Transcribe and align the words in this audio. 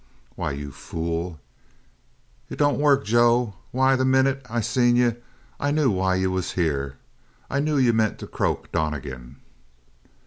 "Why, 0.35 0.49
you 0.53 0.71
fool" 0.71 1.39
"It 2.49 2.57
don't 2.57 2.79
work, 2.79 3.05
Joe. 3.05 3.53
Why, 3.69 3.95
the 3.95 4.03
minute 4.03 4.43
I 4.49 4.59
seen 4.59 4.95
you 4.95 5.17
I 5.59 5.69
knew 5.69 5.91
why 5.91 6.15
you 6.15 6.31
was 6.31 6.53
here. 6.53 6.97
I 7.51 7.59
knew 7.59 7.77
you 7.77 7.93
meant 7.93 8.17
to 8.17 8.25
croak 8.25 8.71
Donnegan." 8.71 9.35